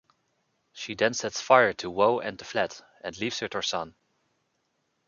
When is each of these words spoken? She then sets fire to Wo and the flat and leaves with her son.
She 0.73 0.95
then 0.95 1.13
sets 1.13 1.39
fire 1.41 1.73
to 1.73 1.91
Wo 1.91 2.17
and 2.21 2.35
the 2.35 2.43
flat 2.43 2.81
and 3.03 3.15
leaves 3.19 3.39
with 3.39 3.53
her 3.53 3.61
son. 3.61 3.93